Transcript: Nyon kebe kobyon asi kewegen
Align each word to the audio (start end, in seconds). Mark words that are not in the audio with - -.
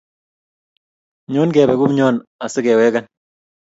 Nyon 1.31 1.49
kebe 1.55 1.73
kobyon 1.79 2.15
asi 2.45 2.59
kewegen 2.65 3.05